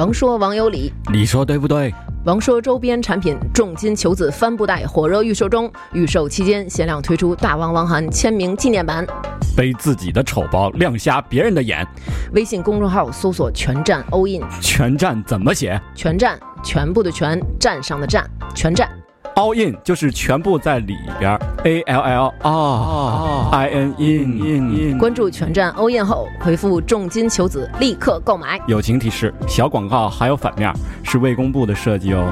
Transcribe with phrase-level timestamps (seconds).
[0.00, 1.94] 王说王有理，你说对不对？
[2.24, 9.06] 王说周边产品重金求子帆布袋火热预售中，预售期间限量推出大王王涵签名纪念版。
[9.54, 11.86] 背自己的丑包，亮瞎别人的眼。
[12.32, 15.78] 微信公众号搜索“全站 all in”，全站怎么写？
[15.94, 18.24] 全站，全部的全，站上的站，
[18.54, 18.88] 全站。
[19.34, 24.98] All in 就是全部在里边，a l l 啊 i n in in in。
[24.98, 28.60] 关注全站 all in 后，回复“重金求子”，立刻购买。
[28.66, 30.72] 友情提示：小广告还有反面，
[31.02, 32.26] 是未公布的设计哦。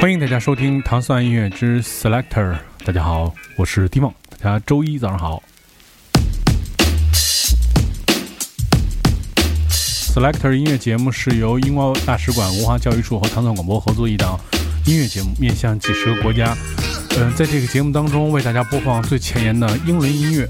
[0.00, 2.54] 欢迎大家收听糖蒜音乐之 Selector。
[2.84, 4.12] 大家好，我是迪梦。
[4.40, 5.42] 大家周一早上好。
[10.16, 14.40] Selector 音乐节目是由英国大使馆文化教育处和糖蒜广播合作一档
[14.86, 16.56] 音乐节目，面向几十个国家。
[17.18, 20.48] 嗯，在这个节目当中，为大家播放最前沿的英伦音乐。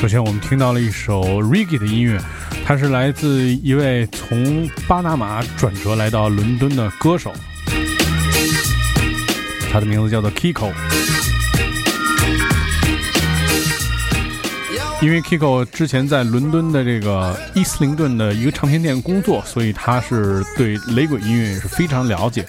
[0.00, 2.18] 首先，我们听到了一首 Reggae 的音乐，
[2.64, 7.30] 它是来自一位从巴拿马转折来到伦敦的歌手。
[9.70, 10.72] 他的名字叫做 Kiko，
[15.02, 22.46] 因为 Kiko 之前在伦敦的这个伊斯林顿的一个唱片店工作，所以他是对雷鬼音乐也是非常了解，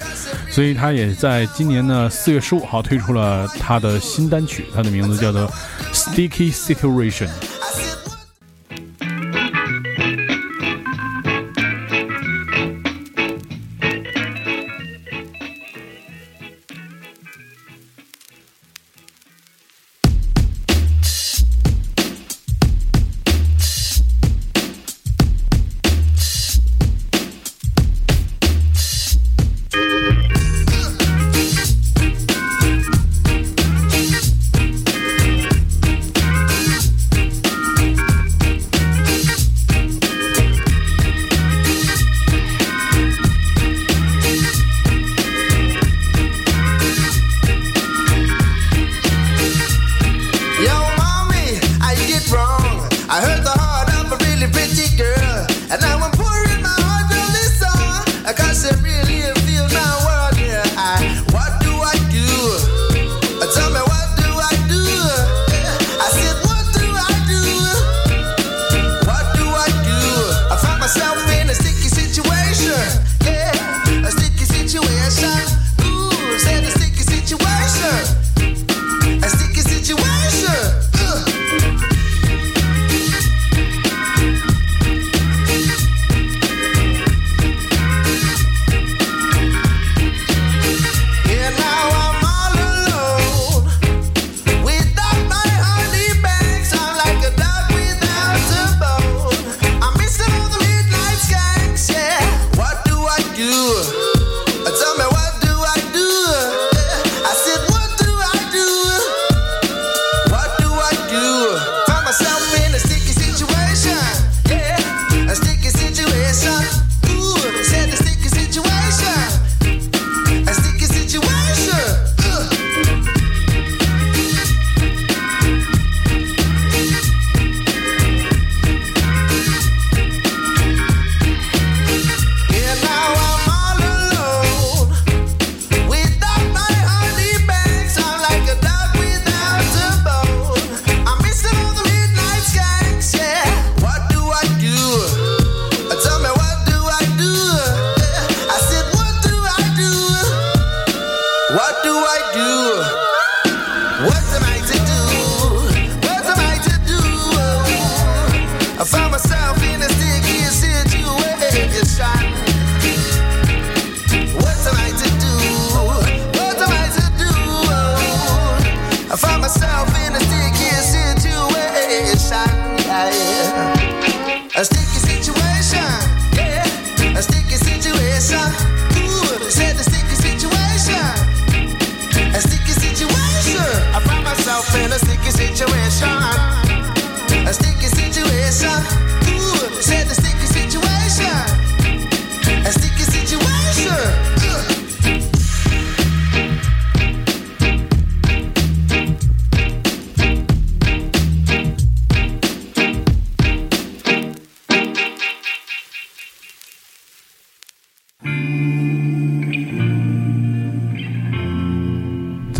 [0.49, 5.51] 所以他也在今年的四月十五号推出了他的新单曲，他的名字叫做
[5.93, 7.29] Sticky Situation。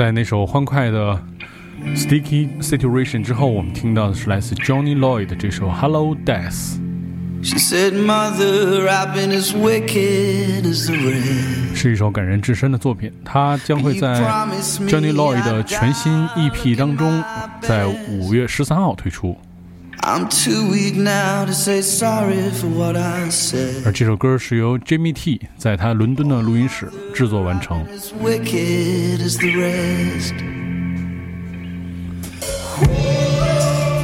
[0.07, 1.21] 在那首欢快的
[1.94, 6.54] 《Sticky Situation》之后，我们听到的是来自 Johnny Lloyd 的这首《Hello Death》。
[7.44, 14.21] She said, Mother, I've been as wicked as the rain." 是一首感人至深的作品，它将会在
[14.88, 17.21] Johnny Lloyd 的全新 EP 当中，
[17.59, 19.38] 在五月十三号推出。
[23.83, 27.86] 而这首歌是由 Jimmy T 在他伦敦的录音室制作完成。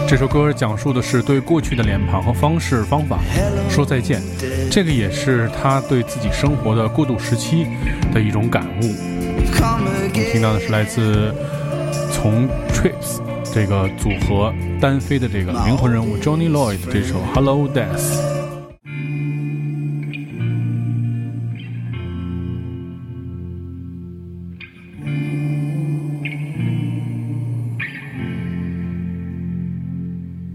[0.06, 3.20] 这首歌讲述的是对过去的脸庞和方式方法
[3.70, 4.22] 说再见，
[4.70, 7.66] 这个也是他对自己生活的过渡时期
[8.14, 8.94] 的一种感悟。
[9.54, 11.34] Come 听到的是来自
[12.12, 13.22] 从 Trips
[13.53, 18.35] 这个组合单飞的这个灵魂人物 Johnny Lloyd 这首《Hello Death》。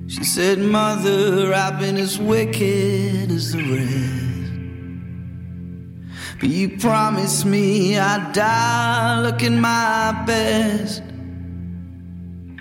[0.07, 4.24] She said, Mother, I've been as wicked as the rest.
[6.39, 11.01] But you promised me I'd die looking my best.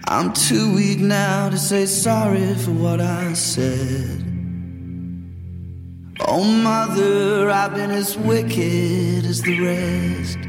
[0.09, 4.23] I'm too weak now to say sorry for what I said.
[6.25, 10.46] Oh, Mother, I've been as wicked as the rest.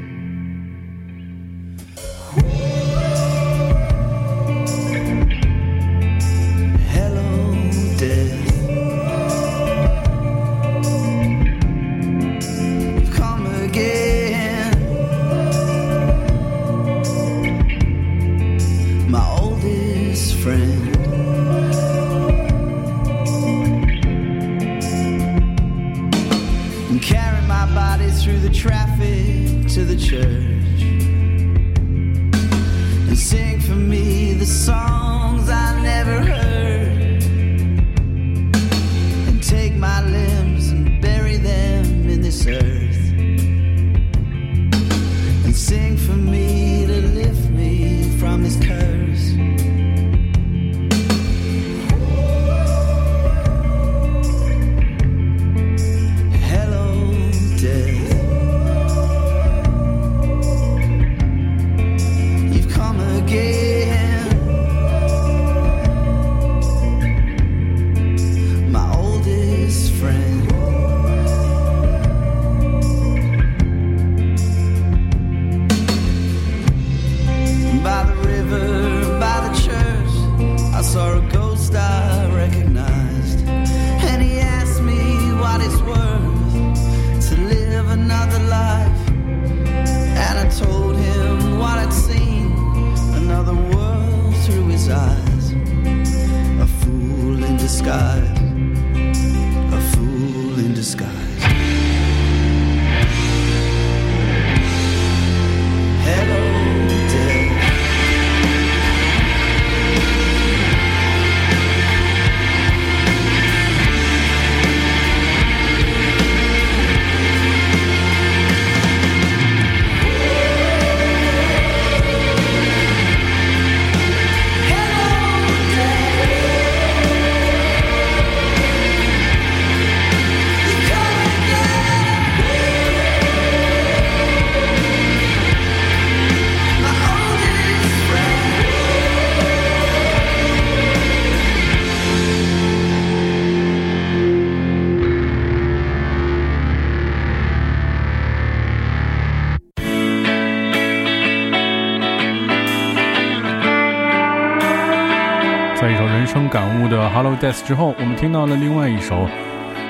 [157.38, 159.28] Death》之后，我们听到了另外一首，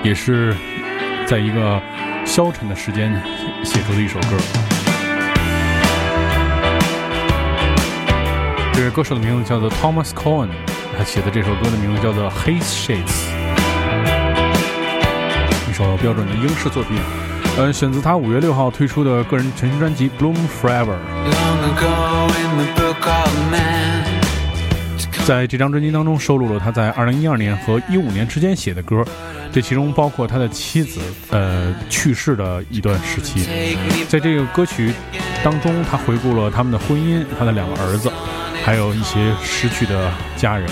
[0.04, 0.54] 也是
[1.26, 1.80] 在一个
[2.26, 3.10] 消沉的时间
[3.64, 4.36] 写出的一首歌。
[8.74, 10.50] 这位歌手的名字叫做 Thomas Cohen，
[10.96, 12.98] 他写的这首歌的名字叫做《Haze Shades》，
[15.70, 16.98] 一首标准的英式作品。
[17.56, 20.84] 呃，选自他五月六号推出的个人全新专辑《Bloom Forever》。
[21.24, 23.97] Long ago in the book of man.
[25.28, 29.04] 在这张专辑当中收录了他在二零一二年和一五年之间写的歌，
[29.52, 33.46] 这其中包括他的妻子呃去世的一段时期。
[34.08, 34.90] 在这个歌曲
[35.44, 38.10] 当中，他回顾了他们的婚姻、他的两个儿子，
[38.64, 40.66] 还有一些失去的家人。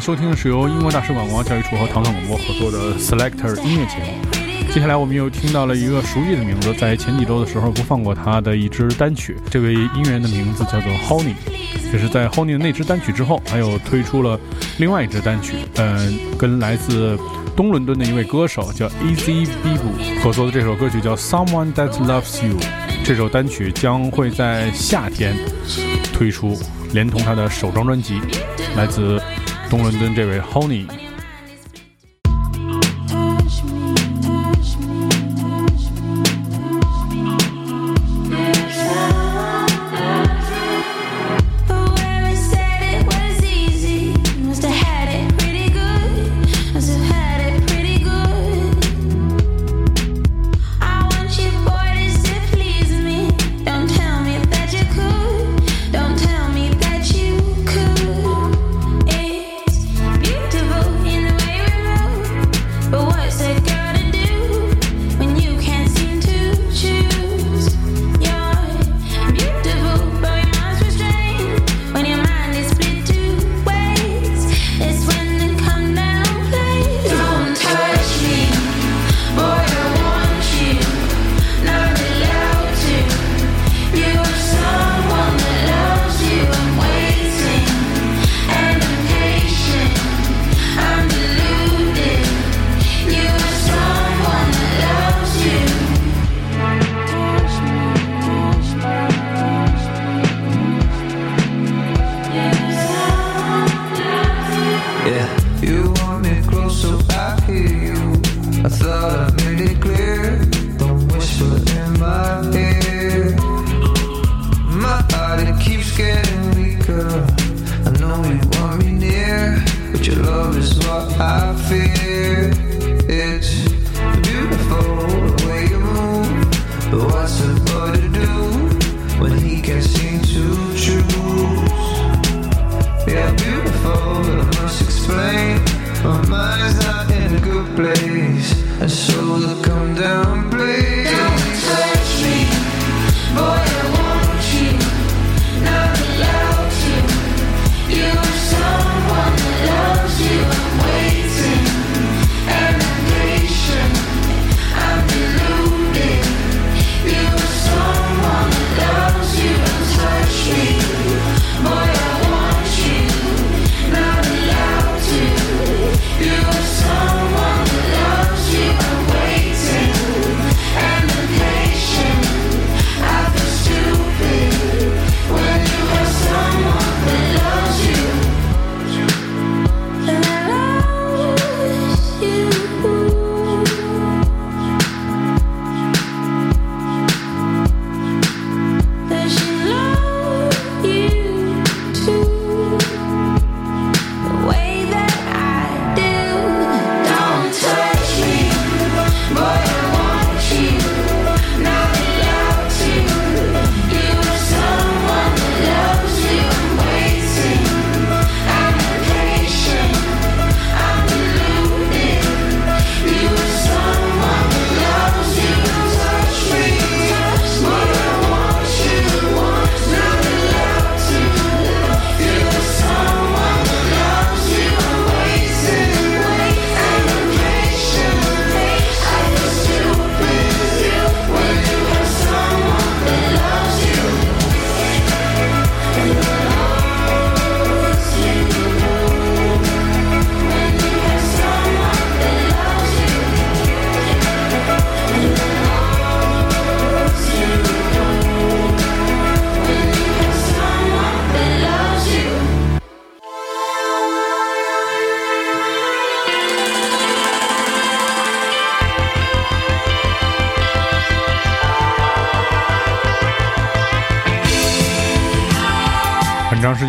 [0.00, 4.72] 收听的是由英国大使馆文化教育处和唐唐广播合作的 Selector 音乐节目。
[4.72, 9.36] 接下来我们又听到了一个熟悉的名字，在前几周的时候不放过他的一支单曲。
[9.50, 11.34] 这位音乐人的名字叫做 Honey，
[11.92, 14.40] 也是在 Honey 的那支单曲之后，还有推出了
[14.78, 17.18] 另外一支单曲，嗯，跟来自
[17.54, 22.56] 东伦敦的一位歌手叫 Easy Bibu 合作的这首歌曲叫 Someone That Loves You。
[23.04, 25.34] 这首单曲将会在夏天
[26.14, 26.58] 推出，
[26.92, 28.20] 连同他的首张专辑，
[28.76, 29.20] 来自
[29.70, 30.99] 东伦敦这位 Honey。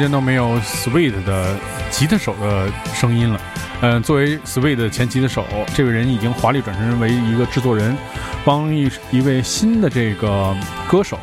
[0.01, 1.55] 间都没有 Sweet 的
[1.91, 3.39] 吉他手的声音了。
[3.81, 7.95] 嗯，作为 Sweet 的前吉他手，这位人已经华丽转身为一个制作人，
[8.43, 10.55] 帮一一位新的这个
[10.87, 11.19] 歌手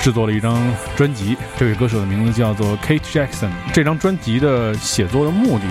[0.00, 0.60] 制作了一张
[0.96, 1.36] 专辑。
[1.56, 3.50] 这位歌手的名字叫做 Kate Jackson。
[3.72, 5.64] 这张专辑的写作的目的，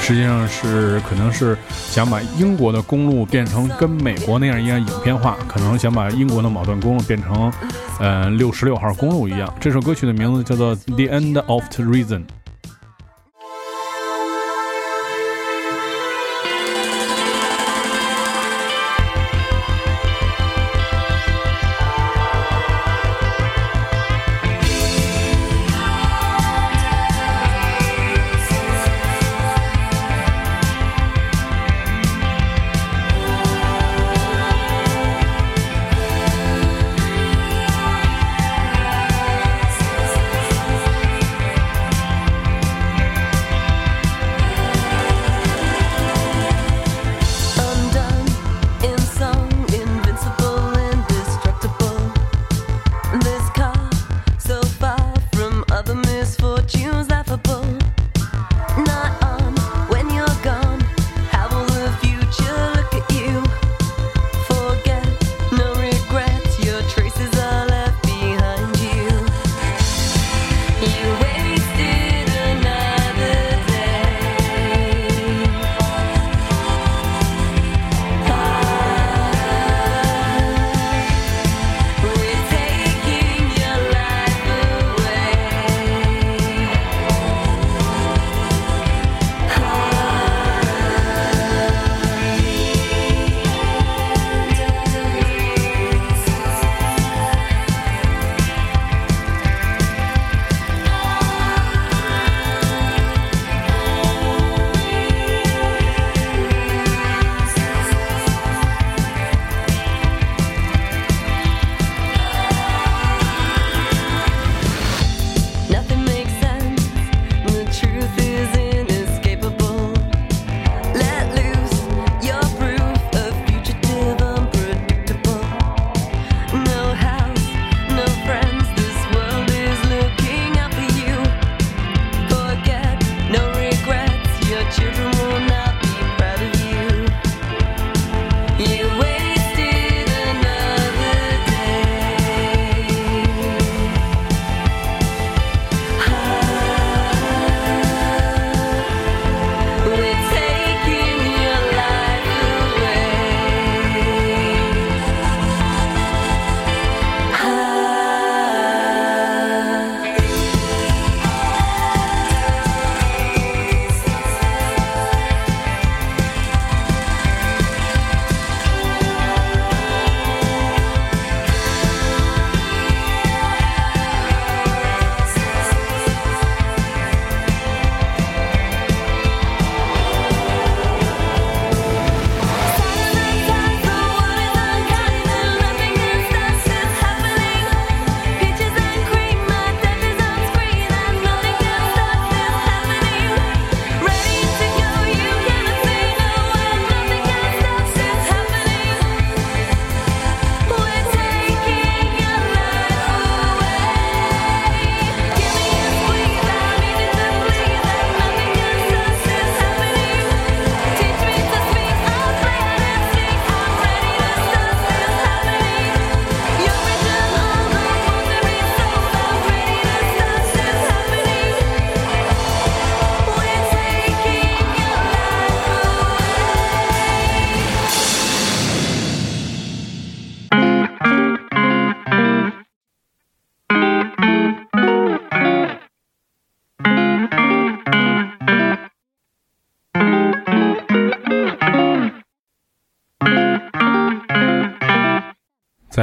[0.00, 7.52] 实际上是可能是想把英国的公路变成跟美国那样一样影片化，可能想把英国的某段公路变成。
[7.98, 9.50] 呃，六十六号公路一样。
[9.58, 12.18] 这首歌曲的名字叫做《The End of the Reason》。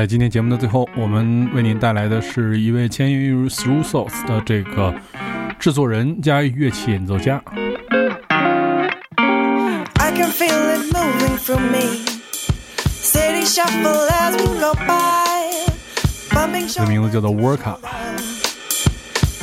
[0.03, 4.93] 在今天节目的最后，我们为您带来的是一位签约于 Through Souls 的这个
[5.57, 7.41] 制作人加乐器演奏家。
[9.15, 12.03] I can feel it moving through me.
[12.85, 15.71] City shuffle as we go by.
[16.81, 17.77] 个名字叫做 Worka。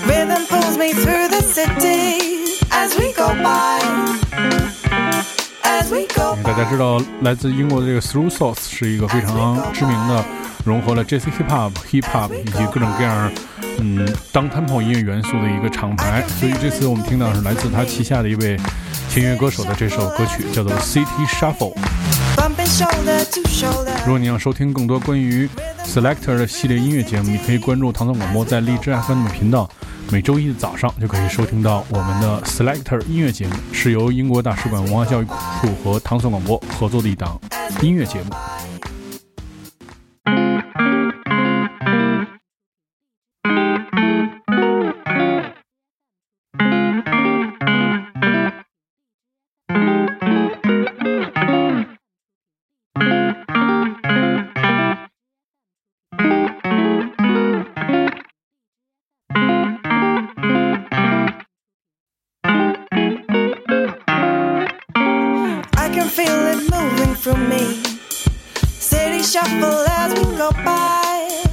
[0.06, 2.18] Rhythm pulls me through the city
[2.68, 3.80] as we go by.
[6.44, 10.24] 大家知道，来自英国的这个 Through Sauce 是一个非常知名的，
[10.64, 13.30] 融合了 Jazz Hip Hop、Hip Hop 以及各种各样
[13.78, 16.24] 嗯当 tempo 音乐元素的一个厂牌。
[16.38, 18.56] 所以这次我们听到是来自他旗下的一位
[19.08, 21.74] 签约歌手的这首歌曲，叫做 City Shuffle。
[24.06, 25.48] 如果你要收听更多关于
[25.84, 29.68] Selector 的系列音乐节目，你可以关注唐宋广播在荔枝 FM 的频道，
[30.12, 37.40] 每周一的早上就可以收听到我们的 Selector 音乐节目，是由英国大使馆文化教育处和唐宋广播合作的一档
[37.80, 38.49] 音乐节目。
[69.30, 71.44] Shuffle as we go by.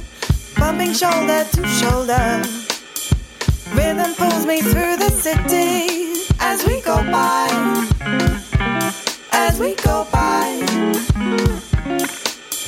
[0.56, 2.42] Bumping shoulder to shoulder.
[3.72, 7.46] Rhythm pulls me through the city as we go by.
[9.30, 10.48] As we go by.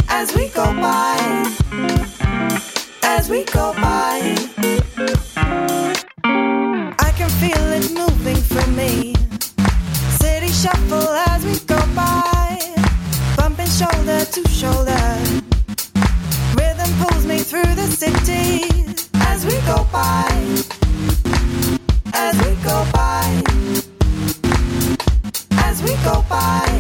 [0.09, 1.19] As we go by.
[3.03, 4.21] As we go by.
[7.07, 9.15] I can feel it moving for me.
[10.21, 11.30] City shuffle
[14.33, 15.17] to shoulder.
[16.55, 18.63] Rhythm pulls me through the city
[19.15, 20.29] as we go by,
[22.15, 23.43] as we go by,
[25.65, 26.80] as we go by,